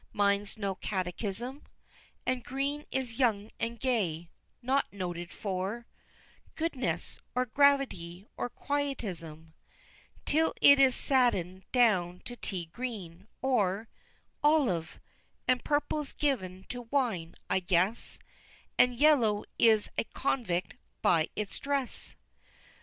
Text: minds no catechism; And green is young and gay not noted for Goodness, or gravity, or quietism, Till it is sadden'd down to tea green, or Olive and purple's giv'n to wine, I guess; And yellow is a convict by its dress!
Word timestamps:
minds 0.13 0.57
no 0.57 0.73
catechism; 0.73 1.61
And 2.25 2.43
green 2.43 2.85
is 2.89 3.19
young 3.19 3.51
and 3.59 3.79
gay 3.79 4.31
not 4.59 4.91
noted 4.91 5.31
for 5.31 5.85
Goodness, 6.55 7.19
or 7.35 7.45
gravity, 7.45 8.25
or 8.35 8.49
quietism, 8.49 9.53
Till 10.25 10.55
it 10.59 10.79
is 10.79 10.95
sadden'd 10.95 11.65
down 11.71 12.23
to 12.25 12.35
tea 12.35 12.65
green, 12.65 13.27
or 13.43 13.89
Olive 14.43 14.99
and 15.47 15.63
purple's 15.63 16.13
giv'n 16.13 16.67
to 16.69 16.81
wine, 16.81 17.35
I 17.47 17.59
guess; 17.59 18.17
And 18.79 18.95
yellow 18.97 19.43
is 19.59 19.91
a 19.99 20.03
convict 20.05 20.77
by 21.03 21.29
its 21.35 21.59
dress! 21.59 22.15